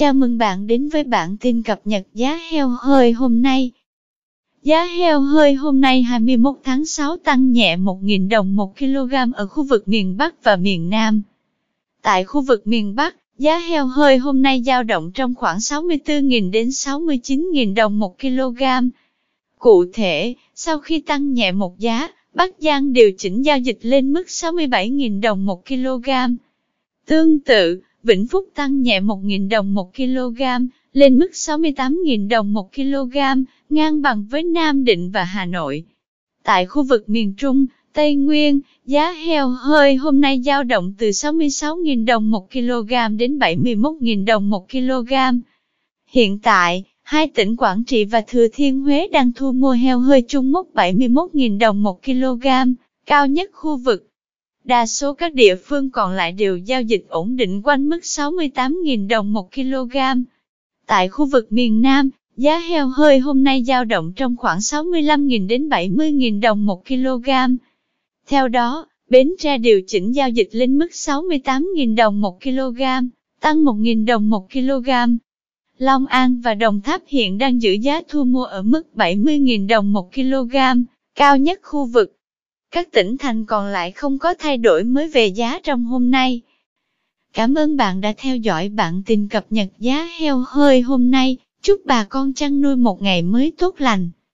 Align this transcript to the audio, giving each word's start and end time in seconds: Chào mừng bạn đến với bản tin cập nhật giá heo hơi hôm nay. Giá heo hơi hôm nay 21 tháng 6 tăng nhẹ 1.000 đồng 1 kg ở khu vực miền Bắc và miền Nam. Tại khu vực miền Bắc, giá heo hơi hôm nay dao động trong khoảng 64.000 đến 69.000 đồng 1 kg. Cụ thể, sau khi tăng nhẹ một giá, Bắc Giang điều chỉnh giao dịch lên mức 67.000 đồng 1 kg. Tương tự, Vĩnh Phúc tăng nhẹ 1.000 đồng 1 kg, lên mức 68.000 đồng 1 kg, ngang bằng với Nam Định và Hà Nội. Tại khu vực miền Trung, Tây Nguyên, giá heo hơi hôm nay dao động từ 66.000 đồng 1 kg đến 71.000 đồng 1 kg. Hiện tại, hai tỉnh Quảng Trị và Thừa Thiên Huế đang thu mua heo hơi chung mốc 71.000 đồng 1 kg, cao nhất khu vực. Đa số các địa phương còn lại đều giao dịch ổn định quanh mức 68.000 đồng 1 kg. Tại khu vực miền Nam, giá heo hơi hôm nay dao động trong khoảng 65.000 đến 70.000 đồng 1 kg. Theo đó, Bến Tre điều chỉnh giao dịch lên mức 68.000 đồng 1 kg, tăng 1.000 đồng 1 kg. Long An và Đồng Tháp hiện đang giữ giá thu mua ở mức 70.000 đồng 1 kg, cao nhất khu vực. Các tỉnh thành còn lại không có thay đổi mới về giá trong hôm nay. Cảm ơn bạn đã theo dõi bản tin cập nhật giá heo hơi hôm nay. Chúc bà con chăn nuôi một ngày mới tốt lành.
Chào 0.00 0.12
mừng 0.12 0.38
bạn 0.38 0.66
đến 0.66 0.88
với 0.88 1.04
bản 1.04 1.36
tin 1.36 1.62
cập 1.62 1.80
nhật 1.84 2.06
giá 2.14 2.40
heo 2.50 2.68
hơi 2.68 3.12
hôm 3.12 3.42
nay. 3.42 3.70
Giá 4.62 4.84
heo 4.84 5.20
hơi 5.20 5.54
hôm 5.54 5.80
nay 5.80 6.02
21 6.02 6.56
tháng 6.64 6.86
6 6.86 7.16
tăng 7.16 7.52
nhẹ 7.52 7.76
1.000 7.76 8.28
đồng 8.28 8.56
1 8.56 8.78
kg 8.78 9.14
ở 9.34 9.46
khu 9.46 9.62
vực 9.62 9.88
miền 9.88 10.16
Bắc 10.16 10.44
và 10.44 10.56
miền 10.56 10.90
Nam. 10.90 11.22
Tại 12.02 12.24
khu 12.24 12.40
vực 12.40 12.66
miền 12.66 12.94
Bắc, 12.94 13.16
giá 13.38 13.58
heo 13.58 13.86
hơi 13.86 14.18
hôm 14.18 14.42
nay 14.42 14.62
dao 14.66 14.82
động 14.82 15.10
trong 15.14 15.34
khoảng 15.34 15.58
64.000 15.58 16.50
đến 16.50 16.68
69.000 16.68 17.74
đồng 17.74 17.98
1 17.98 18.18
kg. 18.20 18.62
Cụ 19.58 19.84
thể, 19.92 20.34
sau 20.54 20.78
khi 20.78 21.00
tăng 21.00 21.32
nhẹ 21.32 21.52
một 21.52 21.78
giá, 21.78 22.08
Bắc 22.34 22.54
Giang 22.58 22.92
điều 22.92 23.12
chỉnh 23.18 23.44
giao 23.44 23.58
dịch 23.58 23.78
lên 23.82 24.12
mức 24.12 24.26
67.000 24.26 25.20
đồng 25.20 25.46
1 25.46 25.66
kg. 25.66 26.10
Tương 27.06 27.40
tự, 27.40 27.80
Vĩnh 28.02 28.26
Phúc 28.26 28.48
tăng 28.54 28.82
nhẹ 28.82 29.00
1.000 29.00 29.48
đồng 29.48 29.74
1 29.74 29.96
kg, 29.96 30.42
lên 30.92 31.18
mức 31.18 31.30
68.000 31.32 32.28
đồng 32.28 32.52
1 32.52 32.74
kg, 32.74 33.16
ngang 33.70 34.02
bằng 34.02 34.26
với 34.30 34.42
Nam 34.42 34.84
Định 34.84 35.10
và 35.10 35.24
Hà 35.24 35.44
Nội. 35.44 35.84
Tại 36.44 36.66
khu 36.66 36.82
vực 36.82 37.08
miền 37.08 37.34
Trung, 37.34 37.66
Tây 37.92 38.14
Nguyên, 38.14 38.60
giá 38.86 39.12
heo 39.12 39.48
hơi 39.48 39.96
hôm 39.96 40.20
nay 40.20 40.42
dao 40.44 40.64
động 40.64 40.94
từ 40.98 41.08
66.000 41.08 42.04
đồng 42.04 42.30
1 42.30 42.52
kg 42.52 43.16
đến 43.16 43.38
71.000 43.38 44.24
đồng 44.24 44.50
1 44.50 44.70
kg. 44.70 45.12
Hiện 46.10 46.38
tại, 46.38 46.84
hai 47.02 47.28
tỉnh 47.28 47.56
Quảng 47.56 47.84
Trị 47.84 48.04
và 48.04 48.20
Thừa 48.20 48.46
Thiên 48.52 48.80
Huế 48.80 49.08
đang 49.12 49.32
thu 49.32 49.52
mua 49.52 49.72
heo 49.72 49.98
hơi 49.98 50.22
chung 50.28 50.52
mốc 50.52 50.66
71.000 50.74 51.58
đồng 51.58 51.82
1 51.82 52.04
kg, 52.04 52.46
cao 53.06 53.26
nhất 53.26 53.50
khu 53.52 53.76
vực. 53.76 54.09
Đa 54.64 54.86
số 54.86 55.14
các 55.14 55.34
địa 55.34 55.56
phương 55.56 55.90
còn 55.90 56.12
lại 56.12 56.32
đều 56.32 56.56
giao 56.56 56.82
dịch 56.82 57.04
ổn 57.08 57.36
định 57.36 57.62
quanh 57.62 57.88
mức 57.88 58.00
68.000 58.02 59.08
đồng 59.08 59.32
1 59.32 59.54
kg. 59.54 59.96
Tại 60.86 61.08
khu 61.08 61.26
vực 61.26 61.52
miền 61.52 61.82
Nam, 61.82 62.10
giá 62.36 62.58
heo 62.58 62.88
hơi 62.88 63.18
hôm 63.18 63.44
nay 63.44 63.64
dao 63.64 63.84
động 63.84 64.12
trong 64.16 64.36
khoảng 64.36 64.58
65.000 64.58 65.46
đến 65.46 65.68
70.000 65.68 66.40
đồng 66.40 66.66
1 66.66 66.86
kg. 66.86 67.30
Theo 68.26 68.48
đó, 68.48 68.86
Bến 69.10 69.28
Tre 69.38 69.58
điều 69.58 69.82
chỉnh 69.86 70.14
giao 70.14 70.28
dịch 70.28 70.48
lên 70.52 70.78
mức 70.78 70.88
68.000 70.92 71.96
đồng 71.96 72.20
1 72.20 72.42
kg, 72.42 72.82
tăng 73.40 73.64
1.000 73.64 74.06
đồng 74.06 74.30
1 74.30 74.52
kg. 74.52 74.90
Long 75.78 76.06
An 76.06 76.40
và 76.40 76.54
Đồng 76.54 76.80
Tháp 76.80 77.02
hiện 77.06 77.38
đang 77.38 77.62
giữ 77.62 77.72
giá 77.72 78.00
thu 78.08 78.24
mua 78.24 78.44
ở 78.44 78.62
mức 78.62 78.86
70.000 78.94 79.68
đồng 79.68 79.92
1 79.92 80.14
kg, 80.14 80.56
cao 81.14 81.38
nhất 81.38 81.60
khu 81.62 81.86
vực. 81.86 82.16
Các 82.70 82.92
tỉnh 82.92 83.16
thành 83.18 83.46
còn 83.46 83.66
lại 83.66 83.92
không 83.92 84.18
có 84.18 84.34
thay 84.34 84.56
đổi 84.56 84.84
mới 84.84 85.08
về 85.08 85.26
giá 85.26 85.58
trong 85.62 85.84
hôm 85.84 86.10
nay. 86.10 86.40
Cảm 87.32 87.54
ơn 87.54 87.76
bạn 87.76 88.00
đã 88.00 88.12
theo 88.16 88.36
dõi 88.36 88.68
bản 88.68 89.02
tin 89.06 89.28
cập 89.28 89.46
nhật 89.50 89.68
giá 89.78 90.08
heo 90.20 90.44
hơi 90.48 90.80
hôm 90.80 91.10
nay. 91.10 91.36
Chúc 91.62 91.80
bà 91.84 92.04
con 92.04 92.34
chăn 92.34 92.60
nuôi 92.60 92.76
một 92.76 93.02
ngày 93.02 93.22
mới 93.22 93.52
tốt 93.58 93.74
lành. 93.78 94.10